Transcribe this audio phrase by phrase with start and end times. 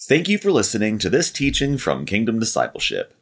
[0.00, 3.14] Thank you for listening to this teaching from Kingdom Discipleship.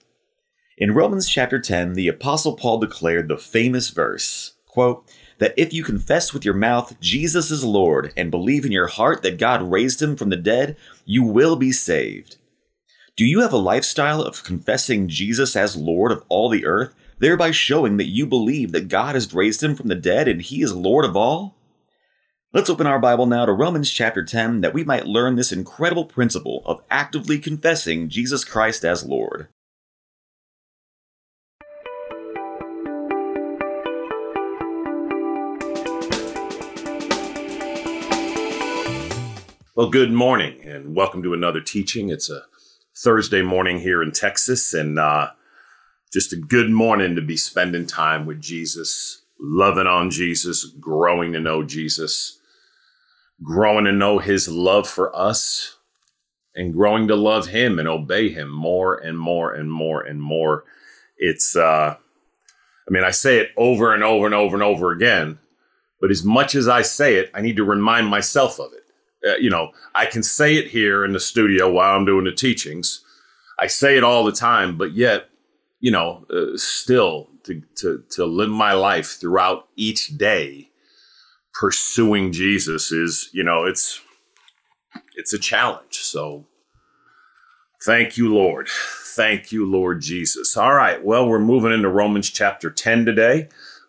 [0.78, 5.06] In Romans chapter 10, the Apostle Paul declared the famous verse, quote,
[5.38, 9.22] that if you confess with your mouth Jesus is Lord and believe in your heart
[9.22, 12.36] that God raised him from the dead, you will be saved.
[13.16, 17.50] Do you have a lifestyle of confessing Jesus as Lord of all the earth, thereby
[17.50, 20.74] showing that you believe that God has raised him from the dead and he is
[20.74, 21.54] Lord of all?
[22.54, 26.04] Let's open our Bible now to Romans chapter 10 that we might learn this incredible
[26.04, 29.48] principle of actively confessing Jesus Christ as Lord.
[39.74, 42.10] Well, good morning and welcome to another teaching.
[42.10, 42.42] It's a
[42.94, 45.30] Thursday morning here in Texas and uh,
[46.12, 51.40] just a good morning to be spending time with Jesus, loving on Jesus, growing to
[51.40, 52.40] know Jesus
[53.42, 55.76] growing to know his love for us
[56.54, 60.64] and growing to love him and obey him more and more and more and more.
[61.16, 65.38] It's, uh, I mean, I say it over and over and over and over again,
[66.00, 68.82] but as much as I say it, I need to remind myself of it.
[69.26, 72.32] Uh, you know, I can say it here in the studio while I'm doing the
[72.32, 73.04] teachings.
[73.58, 75.28] I say it all the time, but yet,
[75.78, 80.71] you know, uh, still to, to, to live my life throughout each day
[81.54, 84.00] pursuing Jesus is, you know, it's
[85.14, 85.96] it's a challenge.
[85.96, 86.46] So
[87.84, 88.68] thank you, Lord.
[89.14, 90.56] Thank you, Lord Jesus.
[90.56, 91.02] All right.
[91.04, 93.48] Well, we're moving into Romans chapter 10 today.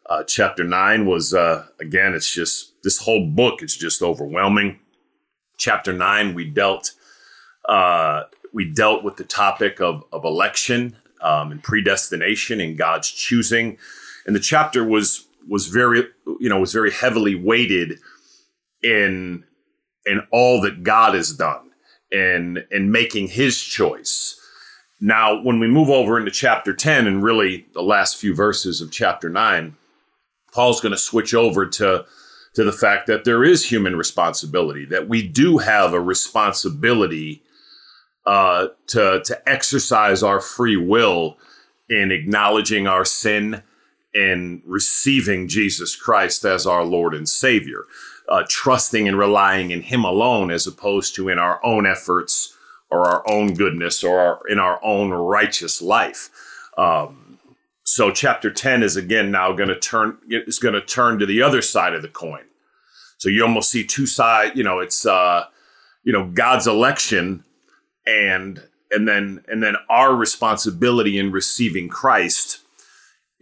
[0.09, 4.79] Uh, chapter 9 was, uh, again, it's just, this whole book is just overwhelming.
[5.57, 6.91] Chapter 9, we dealt,
[7.69, 13.77] uh, we dealt with the topic of, of election um, and predestination and God's choosing.
[14.25, 16.07] And the chapter was was very
[16.39, 17.99] you know was very heavily weighted
[18.81, 19.43] in
[20.05, 21.71] in all that God has done
[22.11, 24.39] and in making his choice.
[24.99, 28.91] Now, when we move over into chapter 10 and really the last few verses of
[28.91, 29.75] chapter 9,
[30.53, 32.05] Paul's going to switch over to
[32.53, 37.41] to the fact that there is human responsibility, that we do have a responsibility
[38.25, 41.37] uh, to to exercise our free will
[41.89, 43.63] in acknowledging our sin
[44.13, 47.85] in receiving Jesus Christ as our Lord and Savior,
[48.29, 52.55] uh, trusting and relying in Him alone as opposed to in our own efforts
[52.91, 56.29] or our own goodness or our, in our own righteous life.
[56.77, 57.39] Um,
[57.83, 61.41] so, chapter 10 is again now going to turn, is going to turn to the
[61.41, 62.43] other side of the coin.
[63.17, 65.45] So, you almost see two sides, you know, it's, uh,
[66.03, 67.43] you know, God's election
[68.05, 72.62] and, and then, and then our responsibility in receiving Christ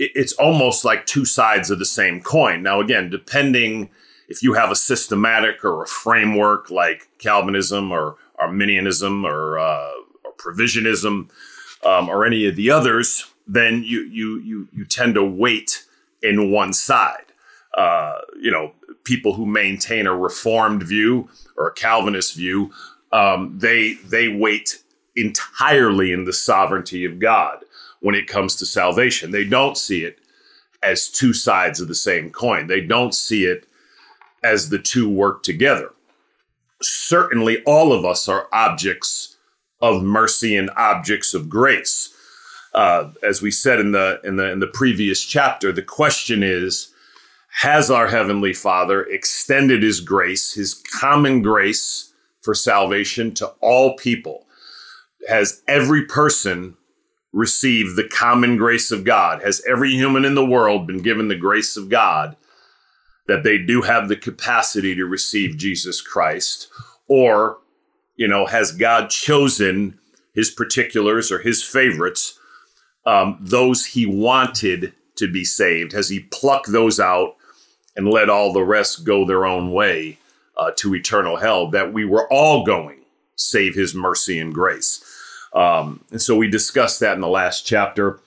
[0.01, 2.63] it's almost like two sides of the same coin.
[2.63, 3.89] Now, again, depending
[4.27, 9.91] if you have a systematic or a framework like Calvinism or Arminianism or, uh,
[10.25, 11.29] or provisionism
[11.85, 15.85] um, or any of the others, then you you you you tend to weight
[16.23, 17.25] in one side.
[17.77, 18.71] Uh, you know,
[19.03, 22.71] people who maintain a reformed view or a Calvinist view,
[23.11, 24.81] um, they they weight
[25.15, 27.65] entirely in the sovereignty of God
[28.01, 29.31] when it comes to salvation.
[29.31, 30.19] They don't see it
[30.83, 32.67] as two sides of the same coin.
[32.67, 33.67] They don't see it
[34.43, 35.91] as the two work together.
[36.81, 39.37] Certainly, all of us are objects
[39.81, 42.13] of mercy and objects of grace.
[42.73, 46.91] Uh, as we said in the in the in the previous chapter, the question is:
[47.61, 54.47] Has our heavenly Father extended His grace, His common grace for salvation to all people?
[55.29, 56.75] Has every person
[57.33, 59.41] receive the common grace of God?
[59.43, 62.35] Has every human in the world been given the grace of God
[63.27, 66.67] that they do have the capacity to receive Jesus Christ?
[67.07, 67.57] Or,
[68.15, 69.99] you know, has God chosen
[70.33, 72.37] his particulars or his favorites,
[73.05, 75.93] um, those he wanted to be saved?
[75.93, 77.35] Has he plucked those out
[77.95, 80.17] and let all the rest go their own way
[80.57, 82.99] uh, to eternal hell that we were all going,
[83.35, 85.03] save his mercy and grace?
[85.53, 88.19] Um, and so we discussed that in the last chapter.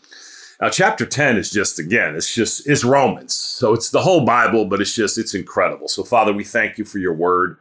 [0.60, 3.34] Now, chapter 10 is just, again, it's just, it's Romans.
[3.34, 5.88] So it's the whole Bible, but it's just, it's incredible.
[5.88, 7.56] So, Father, we thank you for your word.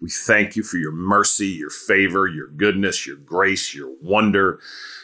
[0.00, 4.58] We thank you for your mercy, your favor, your goodness, your grace, your wonder,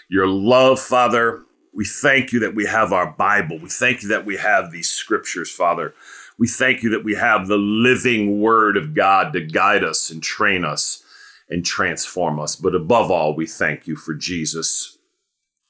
[0.09, 1.43] your love, Father.
[1.73, 3.59] We thank you that we have our Bible.
[3.61, 5.95] We thank you that we have these scriptures, Father.
[6.39, 10.21] We thank you that we have the living word of God to guide us and
[10.21, 11.05] train us
[11.51, 12.57] and transform us.
[12.57, 14.99] But above all, we thank you for Jesus,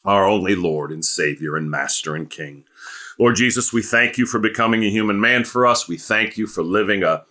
[0.05, 2.65] our only Lord and Savior and Master and King.
[3.19, 5.89] Lord Jesus, we thank you for becoming a human man for us.
[5.89, 7.25] We thank you for living a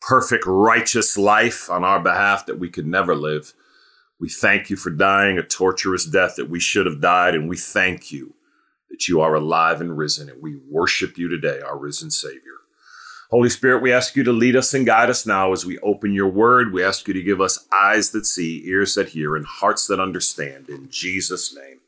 [0.00, 3.52] perfect, righteous life on our behalf that we could never live.
[4.18, 7.56] We thank you for dying a torturous death that we should have died, and we
[7.56, 8.34] thank you
[8.90, 12.59] that you are alive and risen, and we worship you today, our risen Savior.
[13.30, 16.12] Holy Spirit, we ask you to lead us and guide us now as we open
[16.12, 16.72] your word.
[16.72, 20.00] We ask you to give us eyes that see, ears that hear, and hearts that
[20.00, 20.68] understand.
[20.68, 21.78] In Jesus' name,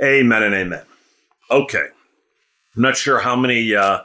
[0.00, 0.84] amen and amen.
[1.50, 1.86] Okay.
[2.76, 4.02] I'm not sure how many, uh,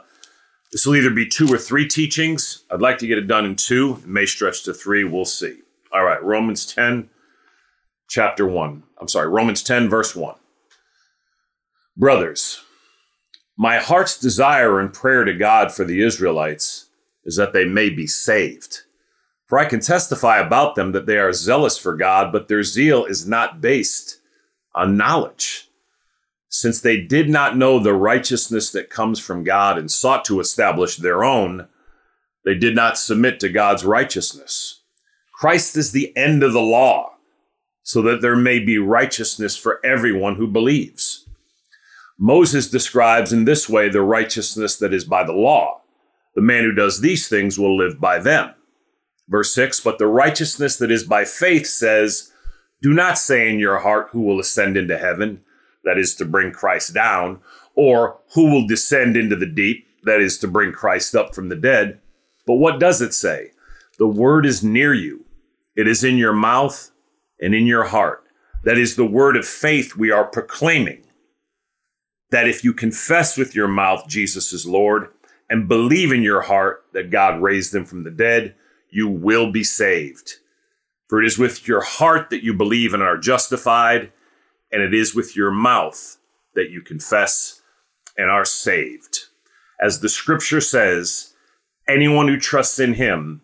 [0.72, 2.64] this will either be two or three teachings.
[2.72, 4.00] I'd like to get it done in two.
[4.02, 5.04] It may stretch to three.
[5.04, 5.58] We'll see.
[5.92, 6.20] All right.
[6.24, 7.08] Romans 10,
[8.08, 8.82] chapter 1.
[9.00, 10.34] I'm sorry, Romans 10, verse 1.
[11.96, 12.64] Brothers,
[13.56, 16.86] my heart's desire and prayer to God for the Israelites
[17.24, 18.80] is that they may be saved.
[19.46, 23.04] For I can testify about them that they are zealous for God, but their zeal
[23.04, 24.20] is not based
[24.74, 25.68] on knowledge.
[26.48, 30.96] Since they did not know the righteousness that comes from God and sought to establish
[30.96, 31.68] their own,
[32.44, 34.80] they did not submit to God's righteousness.
[35.32, 37.14] Christ is the end of the law,
[37.82, 41.23] so that there may be righteousness for everyone who believes.
[42.18, 45.82] Moses describes in this way the righteousness that is by the law.
[46.34, 48.54] The man who does these things will live by them.
[49.28, 52.32] Verse 6 But the righteousness that is by faith says,
[52.82, 55.42] Do not say in your heart, Who will ascend into heaven?
[55.84, 57.40] That is to bring Christ down,
[57.74, 59.86] or Who will descend into the deep?
[60.04, 62.00] That is to bring Christ up from the dead.
[62.46, 63.52] But what does it say?
[63.98, 65.24] The word is near you,
[65.76, 66.90] it is in your mouth
[67.40, 68.24] and in your heart.
[68.62, 71.03] That is the word of faith we are proclaiming
[72.30, 75.08] that if you confess with your mouth Jesus is Lord
[75.50, 78.54] and believe in your heart that God raised him from the dead,
[78.90, 80.34] you will be saved.
[81.08, 84.12] For it is with your heart that you believe and are justified,
[84.72, 86.16] and it is with your mouth
[86.54, 87.60] that you confess
[88.16, 89.18] and are saved.
[89.80, 91.34] As the scripture says,
[91.88, 93.42] anyone who trusts in him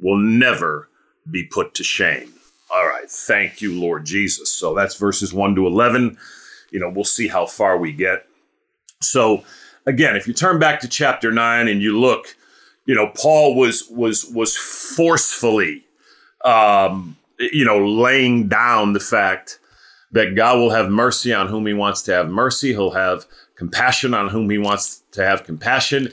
[0.00, 0.88] will never
[1.30, 2.32] be put to shame.
[2.72, 3.10] All right.
[3.10, 4.50] Thank you, Lord Jesus.
[4.50, 6.16] So that's verses 1 to 11.
[6.72, 8.26] You know, we'll see how far we get.
[9.00, 9.44] So
[9.86, 12.34] again, if you turn back to chapter 9 and you look,
[12.86, 15.84] you know, Paul was was was forcefully
[16.44, 19.58] um, you know, laying down the fact
[20.12, 22.72] that God will have mercy on whom he wants to have mercy.
[22.72, 23.26] He'll have
[23.56, 26.10] compassion on whom he wants to have compassion.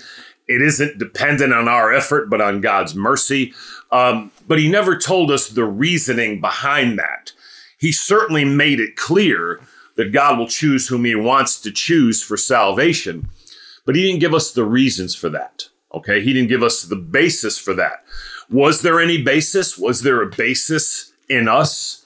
[0.47, 3.53] It isn't dependent on our effort, but on God's mercy.
[3.91, 7.33] Um, but he never told us the reasoning behind that.
[7.77, 9.59] He certainly made it clear
[9.99, 13.27] that God will choose whom he wants to choose for salvation.
[13.85, 15.65] But he didn't give us the reasons for that.
[15.93, 16.23] Okay.
[16.23, 18.05] He didn't give us the basis for that.
[18.49, 19.77] Was there any basis?
[19.77, 22.05] Was there a basis in us?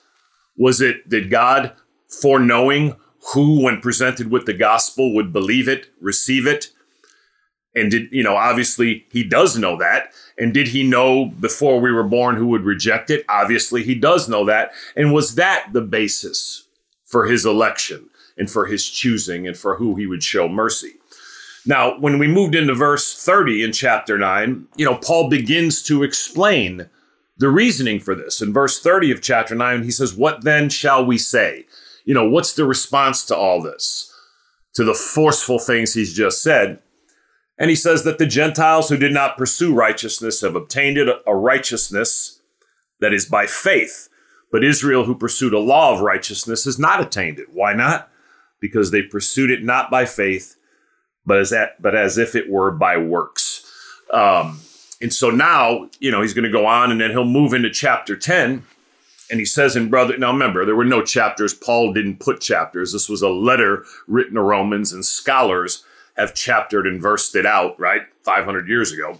[0.57, 1.73] Was it that God,
[2.07, 2.95] foreknowing
[3.35, 6.69] who, when presented with the gospel, would believe it, receive it?
[7.75, 10.13] And did, you know, obviously he does know that.
[10.39, 13.23] And did he know before we were born who would reject it?
[13.29, 14.71] Obviously he does know that.
[14.95, 16.62] And was that the basis
[17.13, 20.93] for his election and for his choosing and for who he would show mercy.
[21.63, 26.01] Now, when we moved into verse 30 in chapter 9, you know, Paul begins to
[26.01, 26.89] explain
[27.37, 28.41] the reasoning for this.
[28.41, 31.67] In verse 30 of chapter 9, he says, What then shall we say?
[32.03, 34.11] You know, what's the response to all this?
[34.73, 36.79] To the forceful things he's just said.
[37.59, 41.35] And he says that the Gentiles who did not pursue righteousness have obtained it, a
[41.35, 42.41] righteousness
[43.01, 44.09] that is by faith.
[44.53, 47.47] But Israel, who pursued a law of righteousness, has not attained it.
[47.51, 48.09] Why not?
[48.59, 50.55] Because they pursued it not by faith,
[51.25, 53.65] but as that, but as if it were by works.
[54.13, 54.59] Um,
[55.01, 57.71] and so now, you know, he's going to go on, and then he'll move into
[57.71, 58.63] chapter ten,
[59.31, 60.17] and he says in brother.
[60.19, 61.55] Now remember, there were no chapters.
[61.55, 62.93] Paul didn't put chapters.
[62.93, 65.83] This was a letter written to Romans, and scholars
[66.15, 67.79] have chaptered and versed it out.
[67.79, 69.19] Right, five hundred years ago.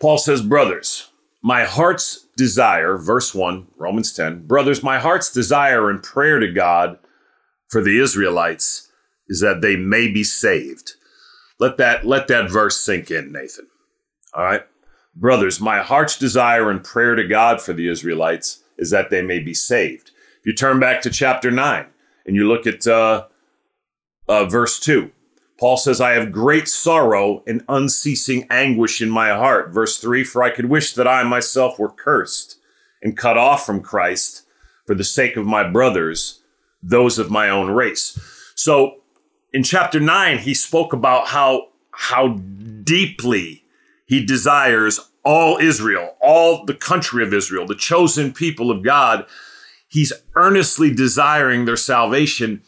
[0.00, 1.10] Paul says, brothers,
[1.48, 6.98] my heart's desire, verse 1, Romans 10, brothers, my heart's desire and prayer to God
[7.70, 8.92] for the Israelites
[9.28, 10.92] is that they may be saved.
[11.58, 13.66] Let that let that verse sink in, Nathan.
[14.34, 14.60] All right?
[15.14, 19.38] Brothers, my heart's desire and prayer to God for the Israelites is that they may
[19.38, 20.10] be saved.
[20.40, 21.86] If you turn back to chapter 9
[22.26, 23.24] and you look at uh,
[24.28, 25.10] uh, verse 2,
[25.58, 29.70] Paul says, I have great sorrow and unceasing anguish in my heart.
[29.70, 32.58] Verse 3 For I could wish that I myself were cursed
[33.02, 34.42] and cut off from Christ
[34.86, 36.40] for the sake of my brothers,
[36.82, 38.18] those of my own race.
[38.54, 38.98] So
[39.52, 42.38] in chapter 9, he spoke about how, how
[42.84, 43.64] deeply
[44.06, 49.26] he desires all Israel, all the country of Israel, the chosen people of God.
[49.88, 52.62] He's earnestly desiring their salvation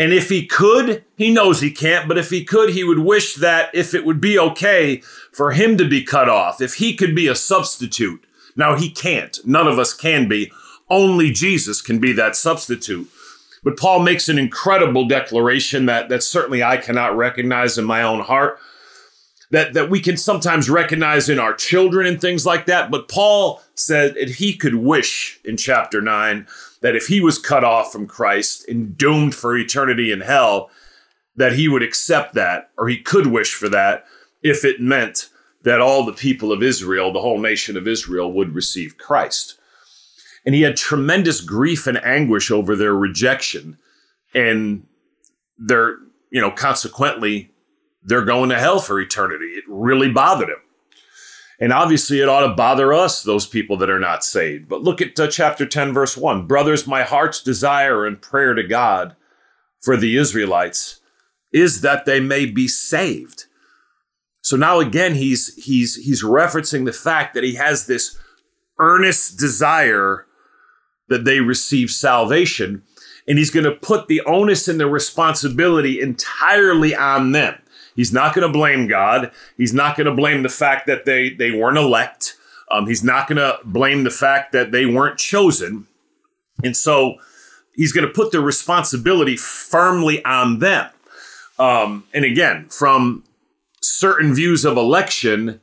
[0.00, 3.34] and if he could, he knows he can't, but if he could, he would wish
[3.34, 7.14] that if it would be okay for him to be cut off, if he could
[7.14, 8.24] be a substitute.
[8.56, 9.38] Now, he can't.
[9.44, 10.50] None of us can be.
[10.88, 13.10] Only Jesus can be that substitute.
[13.62, 18.20] But Paul makes an incredible declaration that, that certainly I cannot recognize in my own
[18.20, 18.58] heart,
[19.50, 22.90] that, that we can sometimes recognize in our children and things like that.
[22.90, 26.46] But Paul said that he could wish in chapter 9
[26.80, 30.70] that if he was cut off from Christ and doomed for eternity in hell,
[31.36, 34.04] that he would accept that, or he could wish for that,
[34.42, 35.28] if it meant
[35.62, 39.58] that all the people of Israel, the whole nation of Israel, would receive Christ.
[40.46, 43.78] And he had tremendous grief and anguish over their rejection.
[44.34, 44.86] And
[45.58, 45.98] their,
[46.30, 47.50] you know, consequently,
[48.02, 49.46] they're going to hell for eternity.
[49.46, 50.56] It really bothered him.
[51.60, 54.66] And obviously, it ought to bother us, those people that are not saved.
[54.66, 56.46] But look at uh, chapter 10, verse 1.
[56.46, 59.14] Brothers, my heart's desire and prayer to God
[59.78, 61.00] for the Israelites
[61.52, 63.44] is that they may be saved.
[64.42, 68.18] So now again, he's he's he's referencing the fact that he has this
[68.78, 70.26] earnest desire
[71.08, 72.82] that they receive salvation,
[73.28, 77.60] and he's going to put the onus and the responsibility entirely on them.
[78.00, 79.30] He's not going to blame God.
[79.58, 82.34] He's not going to blame the fact that they they weren't elect.
[82.70, 85.86] Um, he's not going to blame the fact that they weren't chosen,
[86.64, 87.16] and so
[87.74, 90.88] he's going to put the responsibility firmly on them.
[91.58, 93.22] Um, and again, from
[93.82, 95.60] certain views of election,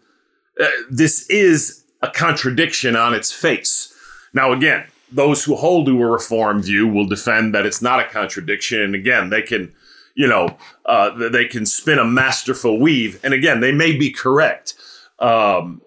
[0.61, 3.91] uh, this is a contradiction on its face.
[4.31, 8.07] Now, again, those who hold to a reform view will defend that it's not a
[8.07, 8.79] contradiction.
[8.79, 9.73] And again, they can,
[10.17, 10.57] you know,
[10.87, 13.19] uh, they can spin a masterful weave.
[13.23, 14.73] And again, they may be correct.
[15.19, 15.83] Um,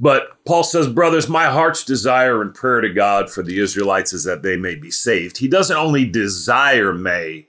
[0.00, 4.24] but Paul says, Brothers, my heart's desire and prayer to God for the Israelites is
[4.24, 5.38] that they may be saved.
[5.38, 7.46] He doesn't only desire may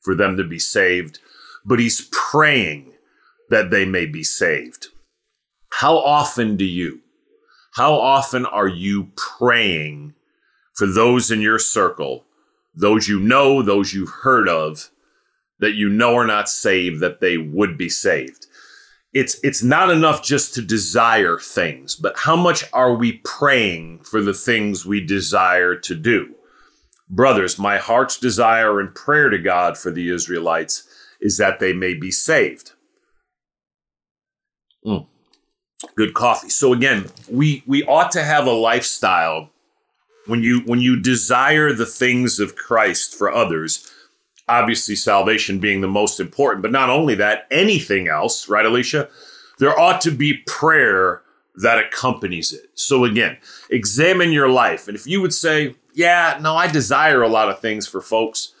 [0.00, 1.20] for them to be saved,
[1.64, 2.92] but he's praying
[3.50, 4.88] that they may be saved.
[5.70, 7.02] How often do you,
[7.74, 10.14] how often are you praying
[10.74, 12.24] for those in your circle,
[12.74, 14.90] those you know, those you've heard of,
[15.62, 18.46] that you know are not saved, that they would be saved?
[19.14, 24.20] It's, it's not enough just to desire things, but how much are we praying for
[24.22, 26.34] the things we desire to do?
[27.08, 30.88] Brothers, my heart's desire and prayer to God for the Israelites
[31.20, 32.72] is that they may be saved.
[34.84, 35.06] Mm.
[35.94, 36.48] Good coffee.
[36.48, 39.50] So again, we we ought to have a lifestyle
[40.26, 43.90] when you when you desire the things of Christ for others.
[44.48, 49.08] Obviously, salvation being the most important, but not only that, anything else, right, Alicia?
[49.58, 51.22] There ought to be prayer
[51.56, 52.70] that accompanies it.
[52.74, 53.36] So again,
[53.70, 57.60] examine your life, and if you would say, "Yeah, no, I desire a lot of
[57.60, 58.52] things for folks,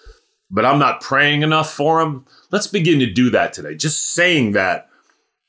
[0.50, 3.74] but I'm not praying enough for them," let's begin to do that today.
[3.74, 4.88] Just saying that,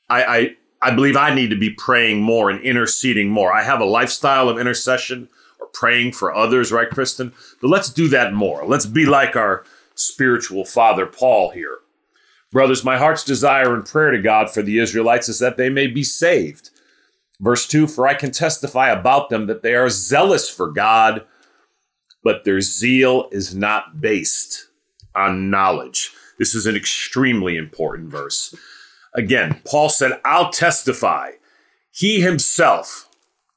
[0.08, 3.52] I, I I believe I need to be praying more and interceding more.
[3.52, 5.28] I have a lifestyle of intercession
[5.60, 7.32] or praying for others, right, Kristen?
[7.60, 8.66] But let's do that more.
[8.66, 9.64] Let's be like our
[9.94, 11.78] spiritual father, Paul, here.
[12.50, 15.86] Brothers, my heart's desire and prayer to God for the Israelites is that they may
[15.86, 16.70] be saved.
[17.40, 21.26] Verse 2 For I can testify about them that they are zealous for God,
[22.22, 24.68] but their zeal is not based
[25.14, 26.12] on knowledge.
[26.38, 28.54] This is an extremely important verse.
[29.14, 31.32] Again, Paul said, I'll testify.
[31.90, 33.08] He himself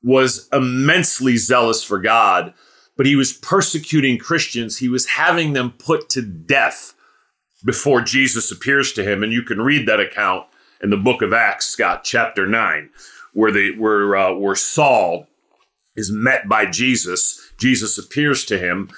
[0.03, 2.53] was immensely zealous for God,
[2.97, 4.77] but he was persecuting Christians.
[4.77, 6.93] He was having them put to death
[7.63, 9.23] before Jesus appears to him.
[9.23, 10.47] And you can read that account
[10.81, 12.89] in the book of Acts, Scott, chapter 9,
[13.33, 15.27] where, they, where, uh, where Saul
[15.95, 17.51] is met by Jesus.
[17.57, 18.89] Jesus appears to him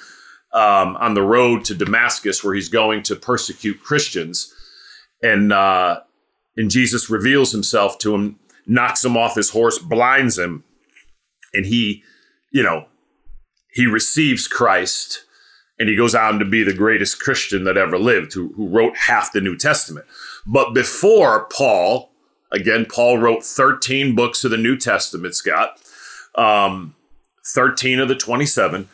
[0.52, 4.52] um, on the road to Damascus, where he's going to persecute Christians.
[5.22, 6.00] And uh,
[6.56, 10.64] and Jesus reveals himself to him, knocks him off his horse, blinds him,
[11.54, 12.02] and he,
[12.50, 12.86] you know,
[13.72, 15.24] he receives Christ
[15.80, 18.96] and he goes on to be the greatest Christian that ever lived, who, who wrote
[18.96, 20.04] half the New Testament.
[20.46, 22.10] But before Paul,
[22.52, 25.80] again, Paul wrote 13 books of the New Testament, Scott,
[26.34, 26.94] um,
[27.46, 28.90] 13 of the 27.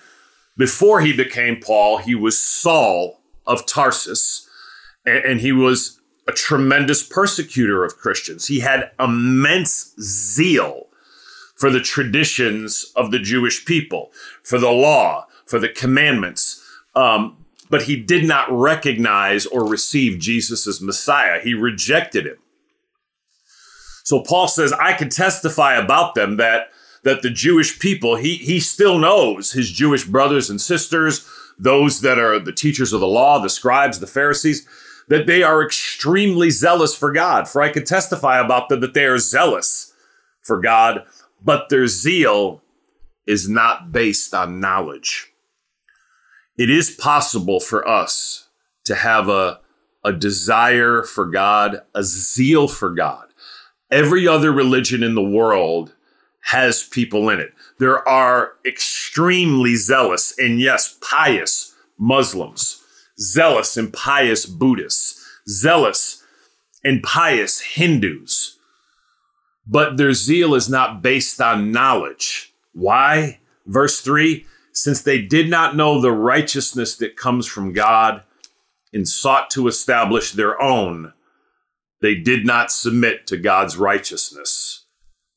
[0.57, 4.49] Before he became Paul, he was Saul of Tarsus,
[5.05, 8.47] and, and he was a tremendous persecutor of Christians.
[8.47, 10.86] He had immense zeal
[11.57, 16.63] for the traditions of the Jewish people, for the law, for the commandments.
[16.95, 21.41] Um, but he did not recognize or receive Jesus as Messiah.
[21.43, 22.37] He rejected him.
[24.05, 26.69] So Paul says, I can testify about them that
[27.03, 32.19] that the Jewish people, he he still knows his Jewish brothers and sisters, those that
[32.19, 34.67] are the teachers of the law, the scribes, the Pharisees
[35.09, 37.49] that they are extremely zealous for God.
[37.49, 39.93] For I can testify about them that they are zealous
[40.43, 41.05] for God,
[41.47, 42.61] but their zeal
[43.27, 45.33] is not based on knowledge.
[46.59, 48.49] It is possible for us
[48.85, 49.61] to have a,
[50.05, 53.29] a desire for God, a zeal for God.
[53.91, 55.95] Every other religion in the world
[56.47, 57.53] has people in it.
[57.79, 62.83] There are extremely zealous and, yes, pious Muslims,
[63.19, 66.25] zealous and pious Buddhists, zealous
[66.85, 68.56] and pious Hindus.
[69.67, 72.55] But their zeal is not based on knowledge.
[72.73, 73.41] Why?
[73.67, 78.23] Verse 3 Since they did not know the righteousness that comes from God
[78.93, 81.13] and sought to establish their own,
[82.01, 84.85] they did not submit to God's righteousness.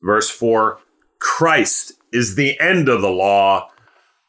[0.02, 0.78] Verse 4
[1.18, 3.70] Christ is the end of the law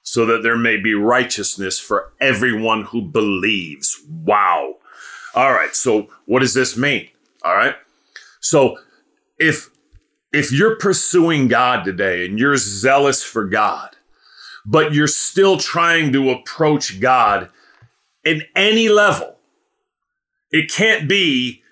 [0.03, 4.01] so that there may be righteousness for everyone who believes.
[4.09, 4.75] Wow.
[5.35, 5.75] All right.
[5.75, 7.07] So what does this mean?
[7.43, 7.75] All right.
[8.39, 8.77] So
[9.39, 9.69] if
[10.33, 13.95] if you're pursuing God today and you're zealous for God,
[14.65, 17.49] but you're still trying to approach God
[18.23, 19.37] in any level,
[20.51, 21.63] it can't be,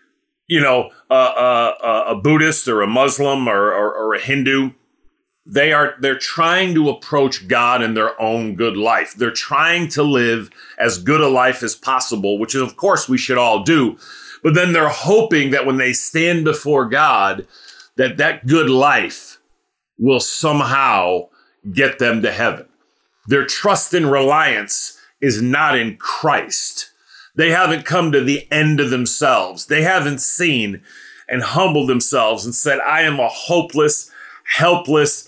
[0.48, 4.72] you know, a, a, a Buddhist or a Muslim or, or, or a Hindu
[5.50, 9.16] they are they're trying to approach God in their own good life.
[9.16, 13.18] They're trying to live as good a life as possible, which is of course we
[13.18, 13.98] should all do.
[14.44, 17.48] But then they're hoping that when they stand before God
[18.00, 19.40] that that good life
[19.98, 21.28] will somehow
[21.74, 22.66] get them to heaven.
[23.28, 26.92] Their trust and reliance is not in Christ.
[27.36, 29.66] They haven't come to the end of themselves.
[29.66, 30.82] They haven't seen
[31.28, 34.10] and humbled themselves and said, I am a hopeless,
[34.46, 35.28] helpless,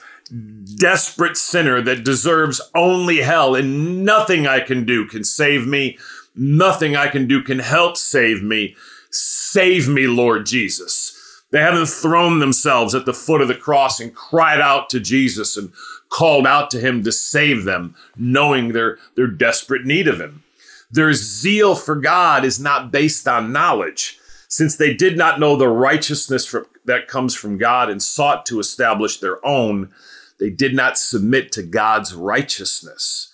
[0.78, 5.98] desperate sinner that deserves only hell, and nothing I can do can save me.
[6.38, 8.78] Nothing I can do can help save me.
[9.10, 11.18] Save me, Lord Jesus.
[11.52, 15.58] They haven't thrown themselves at the foot of the cross and cried out to Jesus
[15.58, 15.72] and
[16.10, 20.44] called out to him to save them, knowing their, their desperate need of him.
[20.90, 25.70] Their zeal for God is not based on knowledge, since they did not know the
[25.70, 26.54] righteousness
[26.86, 29.94] that comes from God and sought to establish their own
[30.42, 33.32] they did not submit to God's righteousness.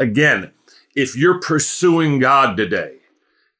[0.00, 0.50] Again,
[0.96, 2.96] if you're pursuing God today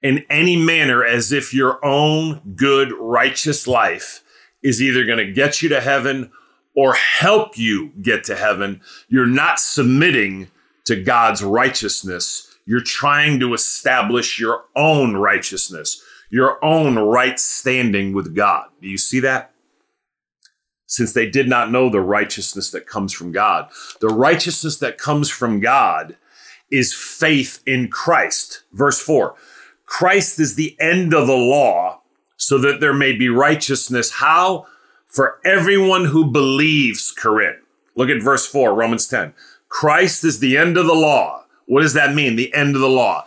[0.02, 4.22] in any manner as if your own good, righteous life
[4.62, 6.30] is either going to get you to heaven
[6.74, 10.48] or help you get to heaven, you're not submitting
[10.84, 12.46] to God's righteousness.
[12.66, 18.68] You're trying to establish your own righteousness, your own right standing with God.
[18.80, 19.52] Do you see that?
[20.90, 23.70] since they did not know the righteousness that comes from God.
[24.00, 26.16] The righteousness that comes from God
[26.68, 28.64] is faith in Christ.
[28.72, 29.36] Verse 4
[29.90, 32.00] Christ is the end of the law
[32.36, 34.12] so that there may be righteousness.
[34.12, 34.66] How?
[35.08, 37.60] For everyone who believes, Corinne.
[37.96, 39.34] Look at verse 4, Romans 10.
[39.68, 41.44] Christ is the end of the law.
[41.66, 42.36] What does that mean?
[42.36, 43.24] The end of the law.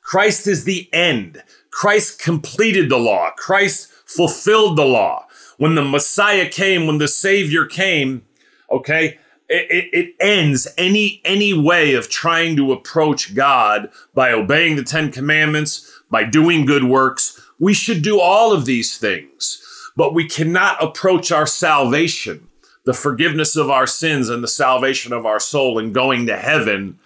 [0.00, 1.42] Christ is the end.
[1.70, 3.30] Christ completed the law.
[3.36, 5.26] Christ fulfilled the law
[5.58, 8.24] when the Messiah came, when the Savior came,
[8.72, 9.18] okay,
[9.48, 15.10] it, it, ends any any way of trying to approach God by obeying the Ten
[15.10, 17.40] Commandments, by doing good works.
[17.58, 19.62] We should do all of these things,
[19.96, 22.48] but we cannot approach our salvation,
[22.84, 26.98] the forgiveness of our sins and the salvation of our soul and going to heaven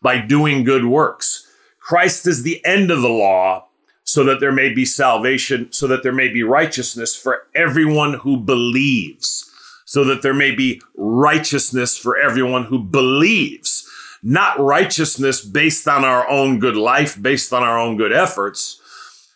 [0.00, 1.46] by doing good works.
[1.80, 3.66] Christ is the end of the law,
[4.04, 8.38] so that there may be salvation, so that there may be righteousness for everyone who
[8.38, 9.50] believes,
[9.84, 13.86] so that there may be righteousness for everyone who believes.
[14.22, 18.80] Not righteousness based on our own good life, based on our own good efforts,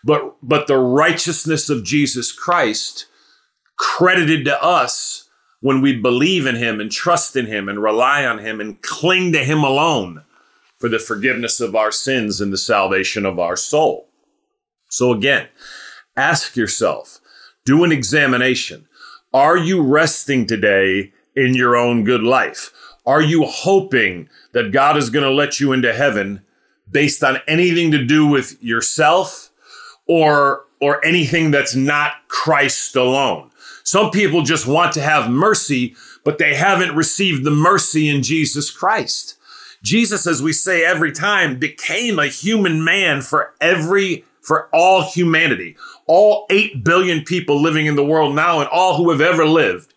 [0.04, 3.06] but, but the righteousness of Jesus Christ
[3.76, 5.28] credited to us
[5.60, 9.32] when we believe in him and trust in him and rely on him and cling
[9.32, 10.22] to him alone
[10.78, 14.08] for the forgiveness of our sins and the salvation of our soul.
[14.88, 15.46] So again,
[16.16, 17.20] ask yourself,
[17.64, 18.88] do an examination.
[19.32, 22.72] Are you resting today in your own good life?
[23.04, 26.42] Are you hoping that God is going to let you into heaven
[26.90, 29.50] based on anything to do with yourself
[30.06, 33.50] or or anything that's not Christ alone?
[33.84, 38.70] Some people just want to have mercy, but they haven't received the mercy in Jesus
[38.70, 39.36] Christ.
[39.82, 45.76] Jesus, as we say every time, became a human man for every for all humanity.
[46.06, 49.94] All 8 billion people living in the world now and all who have ever lived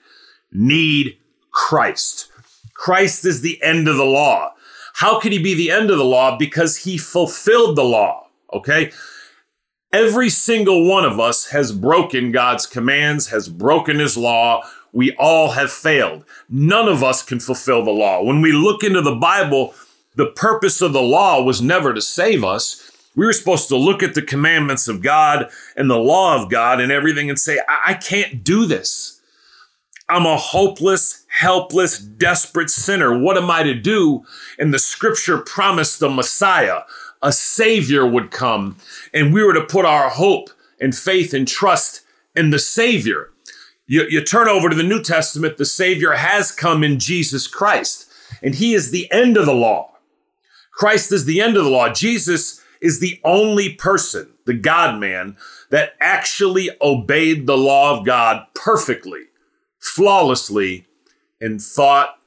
[0.51, 1.17] need
[1.51, 2.31] Christ.
[2.75, 4.53] Christ is the end of the law.
[4.93, 6.37] How could he be the end of the law?
[6.37, 8.27] Because he fulfilled the law.
[8.53, 8.91] Okay.
[9.91, 14.63] Every single one of us has broken God's commands, has broken his law.
[14.93, 16.25] We all have failed.
[16.49, 18.23] None of us can fulfill the law.
[18.23, 19.73] When we look into the Bible,
[20.15, 22.91] the purpose of the law was never to save us.
[23.15, 26.81] We were supposed to look at the commandments of God and the law of God
[26.81, 29.21] and everything and say, I, I can't do this.
[30.07, 33.17] I'm a hopeless, helpless, desperate sinner.
[33.17, 34.23] What am I to do?
[34.57, 36.83] And the scripture promised the Messiah,
[37.21, 38.77] a Savior would come,
[39.13, 42.01] and we were to put our hope and faith and trust
[42.35, 43.31] in the Savior.
[43.85, 48.09] You, you turn over to the New Testament, the Savior has come in Jesus Christ,
[48.41, 49.91] and He is the end of the law.
[50.71, 51.91] Christ is the end of the law.
[51.91, 55.35] Jesus is the only person, the God man,
[55.69, 59.23] that actually obeyed the law of God perfectly,
[59.79, 60.87] flawlessly,
[61.41, 62.17] in thought,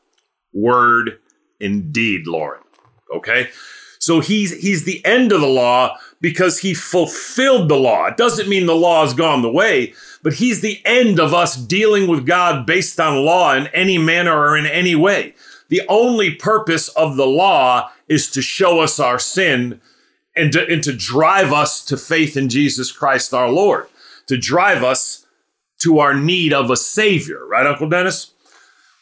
[0.52, 1.18] word,
[1.60, 2.62] and deed, Lauren.
[3.14, 3.48] Okay?
[3.98, 8.06] So he's he's the end of the law because he fulfilled the law.
[8.06, 9.92] It doesn't mean the law has gone the way,
[10.22, 14.36] but he's the end of us dealing with God based on law in any manner
[14.36, 15.34] or in any way.
[15.68, 19.80] The only purpose of the law is to show us our sin
[20.34, 23.88] and to, and to drive us to faith in Jesus Christ our Lord,
[24.26, 25.26] to drive us
[25.80, 28.32] to our need of a Savior, right, Uncle Dennis?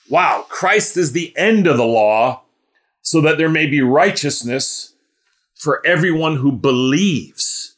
[0.08, 2.42] Wow, Christ is the end of the law
[3.02, 4.94] so that there may be righteousness
[5.54, 7.76] for everyone who believes.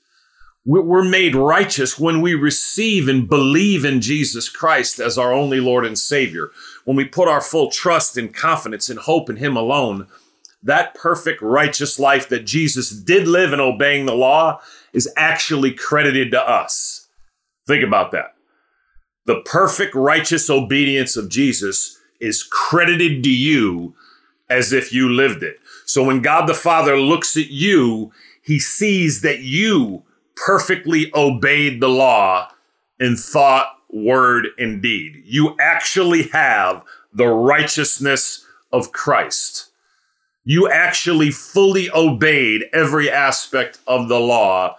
[0.64, 5.86] We're made righteous when we receive and believe in Jesus Christ as our only Lord
[5.86, 6.50] and Savior.
[6.84, 10.08] When we put our full trust and confidence and hope in Him alone,
[10.62, 14.60] that perfect righteous life that Jesus did live in obeying the law
[14.92, 17.08] is actually credited to us.
[17.66, 18.34] Think about that.
[19.24, 23.94] The perfect righteous obedience of Jesus is credited to you
[24.48, 25.58] as if you lived it.
[25.84, 30.04] So when God the Father looks at you, he sees that you
[30.34, 32.50] perfectly obeyed the law
[32.98, 35.22] in thought, word, and deed.
[35.24, 39.70] You actually have the righteousness of Christ.
[40.44, 44.76] You actually fully obeyed every aspect of the law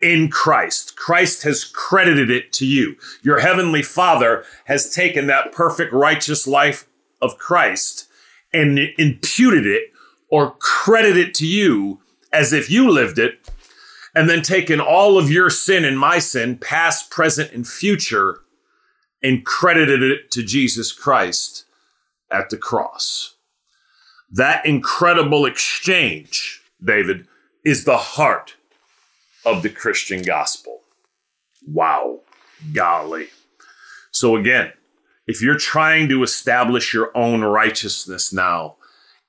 [0.00, 0.96] in Christ.
[0.96, 2.96] Christ has credited it to you.
[3.22, 6.88] Your heavenly Father has taken that perfect righteous life
[7.20, 8.08] of Christ
[8.52, 9.92] and imputed it
[10.30, 12.00] or credited it to you
[12.32, 13.50] as if you lived it
[14.14, 18.40] and then taken all of your sin and my sin, past, present, and future,
[19.22, 21.64] and credited it to Jesus Christ
[22.30, 23.36] at the cross.
[24.30, 27.26] That incredible exchange, David,
[27.64, 28.54] is the heart
[29.52, 30.80] of the Christian gospel.
[31.66, 32.20] Wow,
[32.72, 33.28] golly.
[34.10, 34.72] So, again,
[35.26, 38.76] if you're trying to establish your own righteousness now,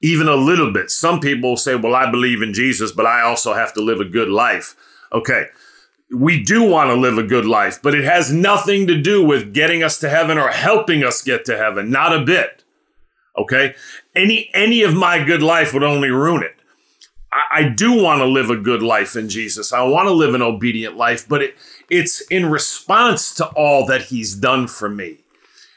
[0.01, 0.89] even a little bit.
[0.89, 4.05] Some people say, well, I believe in Jesus, but I also have to live a
[4.05, 4.75] good life.
[5.11, 5.47] Okay.
[6.11, 9.53] We do want to live a good life, but it has nothing to do with
[9.53, 11.91] getting us to heaven or helping us get to heaven.
[11.91, 12.63] Not a bit.
[13.37, 13.75] Okay.
[14.15, 16.58] Any, any of my good life would only ruin it.
[17.31, 19.73] I, I do want to live a good life in Jesus.
[19.73, 21.57] I want to live an obedient life, but it,
[21.89, 25.17] it's in response to all that he's done for me.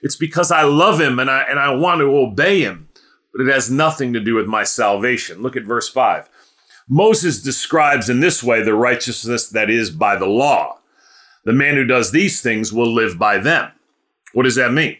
[0.02, 2.88] It's because I love him and I, and I want to obey him
[3.32, 5.42] but it has nothing to do with my salvation.
[5.42, 6.28] Look at verse 5.
[6.88, 10.78] Moses describes in this way the righteousness that is by the law.
[11.44, 13.72] The man who does these things will live by them.
[14.34, 14.98] What does that mean?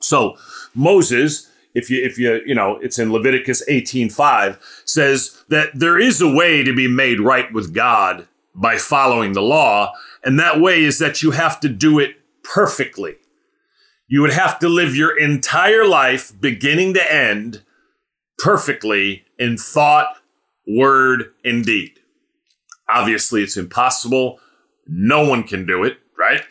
[0.00, 0.36] So
[0.74, 6.20] Moses, if you if you you know, it's in Leviticus 18:5 says that there is
[6.20, 10.82] a way to be made right with God by following the law, and that way
[10.82, 13.16] is that you have to do it perfectly.
[14.06, 17.62] You would have to live your entire life, beginning to end,
[18.38, 20.18] perfectly in thought,
[20.68, 21.98] word, and deed.
[22.88, 24.38] Obviously, it's impossible.
[24.86, 26.42] No one can do it, right?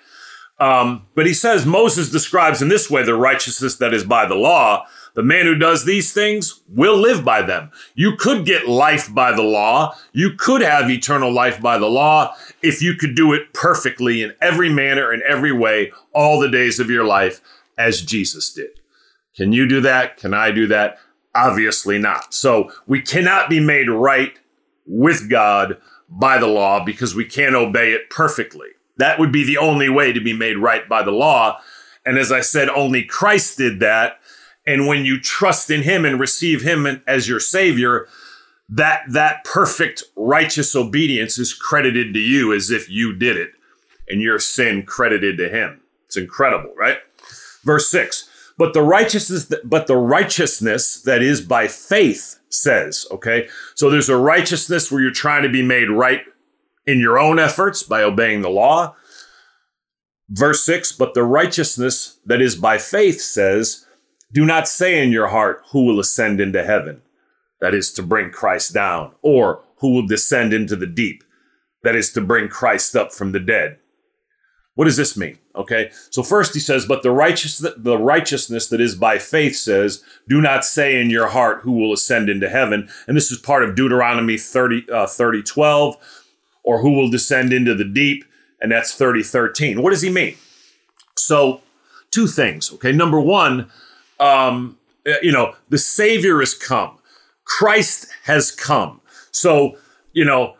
[0.59, 4.35] Um, but he says Moses describes in this way the righteousness that is by the
[4.35, 4.85] law.
[5.15, 7.71] The man who does these things will live by them.
[7.93, 9.95] You could get life by the law.
[10.11, 14.33] You could have eternal life by the law if you could do it perfectly in
[14.41, 17.41] every manner, in every way, all the days of your life,
[17.77, 18.79] as Jesus did.
[19.35, 20.17] Can you do that?
[20.17, 20.97] Can I do that?
[21.35, 22.33] Obviously not.
[22.33, 24.33] So we cannot be made right
[24.85, 25.77] with God
[26.09, 28.69] by the law because we can't obey it perfectly.
[28.97, 31.59] That would be the only way to be made right by the law.
[32.05, 34.19] And as I said, only Christ did that
[34.65, 38.07] and when you trust in him and receive him as your savior,
[38.69, 43.51] that that perfect righteous obedience is credited to you as if you did it
[44.07, 45.81] and your sin credited to him.
[46.05, 46.97] It's incredible, right?
[47.63, 48.29] Verse 6.
[48.57, 53.47] But the righteousness but the righteousness that is by faith says, okay?
[53.75, 56.21] So there's a righteousness where you're trying to be made right
[56.85, 58.95] in your own efforts by obeying the law.
[60.29, 63.85] Verse 6 But the righteousness that is by faith says,
[64.33, 67.01] Do not say in your heart, Who will ascend into heaven?
[67.61, 71.23] That is to bring Christ down, or who will descend into the deep?
[71.83, 73.77] That is to bring Christ up from the dead.
[74.75, 75.37] What does this mean?
[75.55, 75.91] Okay.
[76.09, 80.41] So first he says, but the righteous the righteousness that is by faith says, do
[80.41, 82.89] not say in your heart who will ascend into heaven.
[83.07, 85.95] And this is part of Deuteronomy 30, uh, 30 12,
[86.63, 88.25] or who will descend into the deep,
[88.61, 89.81] and that's 30 13.
[89.81, 90.35] What does he mean?
[91.15, 91.61] So
[92.09, 92.73] two things.
[92.73, 92.91] Okay.
[92.91, 93.69] Number one,
[94.23, 94.77] um,
[95.21, 96.97] you know, the Savior has come.
[97.45, 99.01] Christ has come.
[99.31, 99.77] So,
[100.13, 100.55] you know,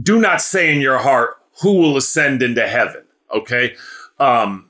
[0.00, 3.02] do not say in your heart, who will ascend into heaven.
[3.34, 3.74] Okay.
[4.20, 4.68] Um,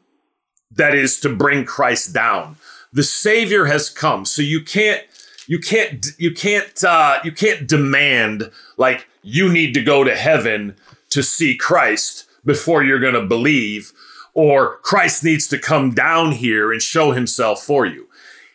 [0.70, 2.56] that is to bring Christ down.
[2.92, 4.24] The Savior has come.
[4.24, 5.02] So you can't,
[5.48, 10.76] you can't, you can't, uh, you can't demand like you need to go to heaven
[11.10, 13.92] to see Christ before you're going to believe,
[14.36, 18.06] or Christ needs to come down here and show himself for you.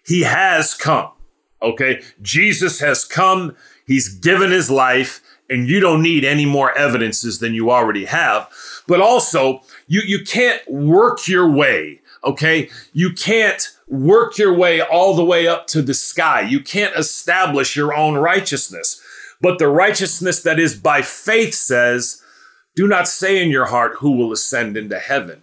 [0.06, 1.10] He has come.
[1.60, 2.04] Okay.
[2.22, 3.56] Jesus has come.
[3.88, 8.48] He's given his life and you don't need any more evidences than you already have.
[8.88, 12.70] But also, you, you can't work your way, okay?
[12.94, 16.42] You can't work your way all the way up to the sky.
[16.42, 19.02] You can't establish your own righteousness.
[19.42, 22.22] But the righteousness that is by faith says,
[22.76, 25.42] do not say in your heart who will ascend into heaven.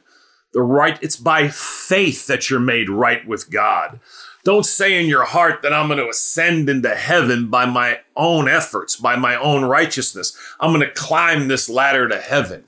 [0.59, 4.01] The right, it's by faith that you're made right with God.
[4.43, 8.49] Don't say in your heart that I'm going to ascend into heaven by my own
[8.49, 10.37] efforts, by my own righteousness.
[10.59, 12.65] I'm going to climb this ladder to heaven.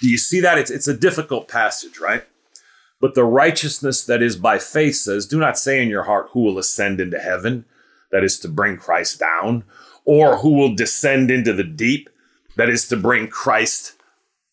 [0.00, 0.56] Do you see that?
[0.56, 2.22] It's, it's a difficult passage, right?
[3.00, 6.44] But the righteousness that is by faith says, Do not say in your heart, Who
[6.44, 7.64] will ascend into heaven?
[8.12, 9.64] That is to bring Christ down.
[10.04, 12.08] Or who will descend into the deep?
[12.54, 13.94] That is to bring Christ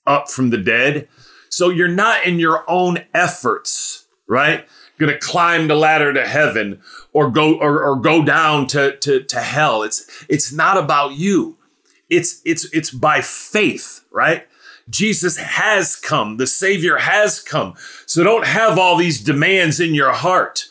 [0.07, 1.07] up from the dead.
[1.53, 4.67] So you're not in your own efforts, right?
[4.97, 9.23] going to climb the ladder to heaven or go or, or go down to, to,
[9.23, 9.83] to hell.
[9.83, 11.57] It's it's not about you.
[12.09, 14.47] It's it's it's by faith, right?
[14.89, 16.37] Jesus has come.
[16.37, 17.75] The Savior has come.
[18.05, 20.65] So don't have all these demands in your heart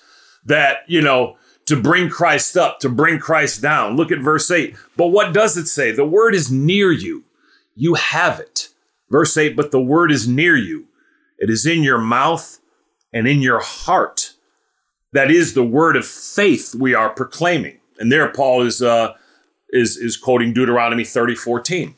[0.45, 3.97] that, you know, to bring Christ up, to bring Christ down.
[3.97, 4.77] Look at verse 8.
[4.97, 5.93] But what does it say?
[5.93, 7.25] The word is near you.
[7.75, 8.69] You have it.
[9.13, 10.87] Verse 8, but the word is near you.
[11.39, 12.59] It is in your mouth
[13.13, 14.33] and in your heart.
[15.13, 17.79] That is the word of faith we are proclaiming.
[17.99, 19.13] And there Paul is uh,
[19.69, 21.95] is is quoting Deuteronomy 30, 14.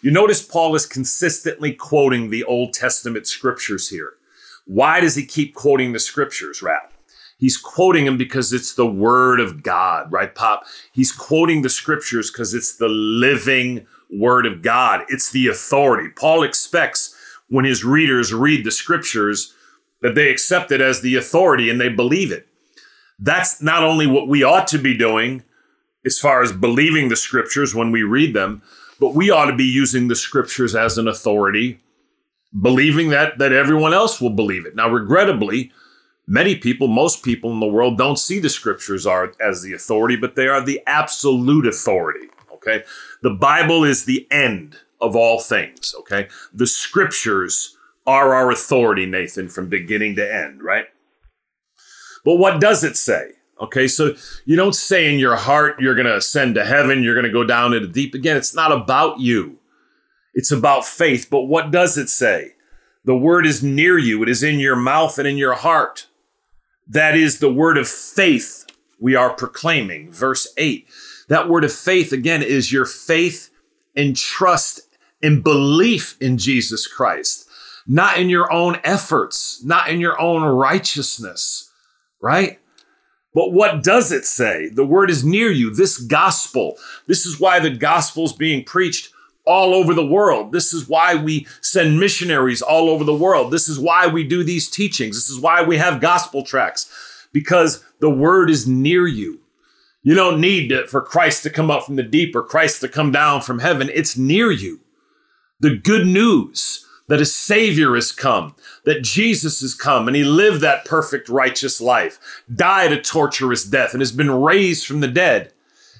[0.00, 4.14] You notice Paul is consistently quoting the Old Testament scriptures here.
[4.64, 6.93] Why does he keep quoting the scriptures, Rap?
[7.38, 10.64] He's quoting him because it's the word of God, right, Pop?
[10.92, 15.04] He's quoting the scriptures because it's the living word of God.
[15.08, 16.10] It's the authority.
[16.10, 17.14] Paul expects
[17.48, 19.54] when his readers read the scriptures
[20.00, 22.46] that they accept it as the authority and they believe it.
[23.18, 25.42] That's not only what we ought to be doing
[26.04, 28.62] as far as believing the scriptures when we read them,
[29.00, 31.80] but we ought to be using the scriptures as an authority,
[32.60, 34.76] believing that that everyone else will believe it.
[34.76, 35.72] Now, regrettably,
[36.26, 40.16] many people, most people in the world don't see the scriptures are as the authority,
[40.16, 42.28] but they are the absolute authority.
[42.52, 42.84] Okay.
[43.22, 45.94] The Bible is the end of all things.
[46.00, 46.28] Okay.
[46.52, 50.86] The scriptures are our authority, Nathan, from beginning to end, right?
[52.24, 53.32] But what does it say?
[53.60, 57.14] Okay, so you don't say in your heart you're going to ascend to heaven, you're
[57.14, 58.14] going to go down into deep.
[58.14, 59.58] Again, it's not about you,
[60.34, 61.28] it's about faith.
[61.30, 62.52] But what does it say?
[63.04, 66.08] The word is near you, it is in your mouth and in your heart.
[66.86, 68.66] That is the word of faith
[69.00, 70.10] we are proclaiming.
[70.10, 70.86] Verse 8.
[71.28, 73.50] That word of faith, again, is your faith
[73.96, 74.80] and trust
[75.22, 77.44] and belief in Jesus Christ
[77.86, 81.70] not in your own efforts, not in your own righteousness,
[82.20, 82.58] right?
[83.34, 84.68] But what does it say?
[84.68, 86.76] The word is near you, this gospel.
[87.06, 89.10] This is why the gospel is being preached
[89.44, 90.52] all over the world.
[90.52, 93.52] This is why we send missionaries all over the world.
[93.52, 95.16] This is why we do these teachings.
[95.16, 96.90] This is why we have gospel tracts
[97.32, 99.40] because the word is near you.
[100.02, 102.88] You don't need to, for Christ to come up from the deep or Christ to
[102.88, 103.90] come down from heaven.
[103.92, 104.80] It's near you.
[105.60, 108.54] The good news that a Savior has come,
[108.84, 112.18] that Jesus has come, and He lived that perfect, righteous life,
[112.54, 115.52] died a torturous death, and has been raised from the dead.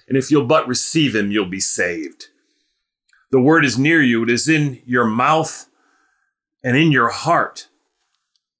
[0.08, 2.28] And if you'll but receive Him, you'll be saved.
[3.34, 5.68] The word is near you, it is in your mouth
[6.62, 7.66] and in your heart.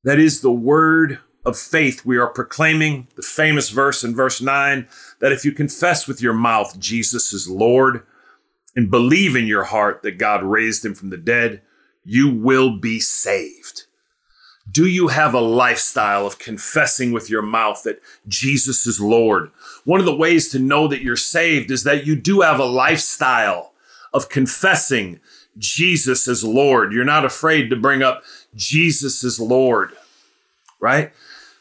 [0.02, 4.88] That is the word of faith we are proclaiming, the famous verse in verse 9
[5.20, 8.02] that if you confess with your mouth Jesus is Lord
[8.74, 11.62] and believe in your heart that God raised him from the dead,
[12.02, 13.84] you will be saved.
[14.68, 19.52] Do you have a lifestyle of confessing with your mouth that Jesus is Lord?
[19.84, 22.64] One of the ways to know that you're saved is that you do have a
[22.64, 23.70] lifestyle
[24.14, 25.20] of confessing
[25.58, 26.92] Jesus as Lord.
[26.92, 28.22] You're not afraid to bring up
[28.54, 29.92] Jesus as Lord,
[30.80, 31.12] right?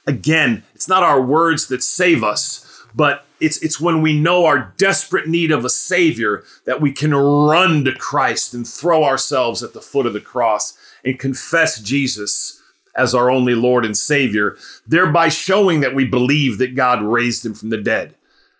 [0.06, 4.74] Again, it's not our words that save us, but it's, it's when we know our
[4.78, 9.74] desperate need of a Savior that we can run to Christ and throw ourselves at
[9.74, 12.62] the foot of the cross and confess Jesus
[12.96, 17.56] as our only Lord and Savior, thereby showing that we believe that God raised him
[17.56, 18.13] from the dead.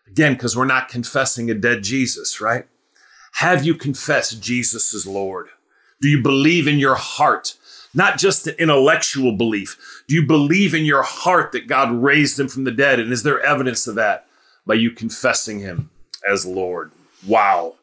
[0.08, 2.66] Again, because we're not confessing a dead Jesus, right?
[3.38, 5.48] Have you confessed Jesus as Lord?
[6.02, 7.56] Do you believe in your heart,
[7.94, 10.04] not just the intellectual belief?
[10.08, 13.00] Do you believe in your heart that God raised him from the dead?
[13.00, 14.28] And is there evidence of that
[14.66, 15.90] by you confessing him
[16.30, 16.92] as Lord?
[17.26, 17.76] Wow.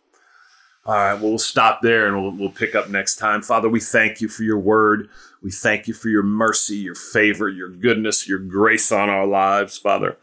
[0.86, 3.42] All right, well, we'll stop there and we'll, we'll pick up next time.
[3.42, 5.08] Father, we thank you for your word.
[5.42, 9.76] We thank you for your mercy, your favor, your goodness, your grace on our lives,
[9.76, 10.16] Father.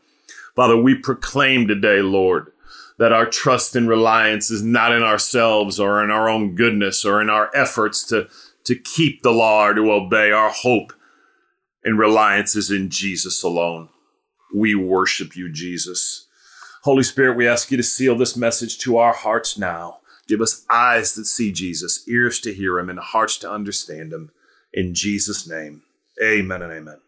[0.56, 2.52] Father, we proclaim today, Lord,
[2.98, 7.22] that our trust and reliance is not in ourselves or in our own goodness or
[7.22, 8.28] in our efforts to,
[8.64, 10.32] to keep the law or to obey.
[10.32, 10.94] Our hope
[11.84, 13.90] and reliance is in Jesus alone.
[14.56, 16.28] We worship you, Jesus.
[16.84, 20.00] Holy Spirit, we ask you to seal this message to our hearts now.
[20.28, 24.32] Give us eyes that see Jesus, ears to hear him, and hearts to understand him.
[24.74, 25.84] In Jesus' name,
[26.22, 27.07] amen and amen.